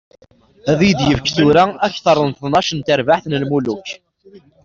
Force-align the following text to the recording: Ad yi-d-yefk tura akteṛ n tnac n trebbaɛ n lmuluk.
Ad 0.71 0.79
yi-d-yefk 0.85 1.27
tura 1.35 1.65
akteṛ 1.87 2.17
n 2.29 2.31
tnac 2.39 2.69
n 2.73 2.79
trebbaɛ 2.81 3.19
n 3.27 3.39
lmuluk. 3.41 3.87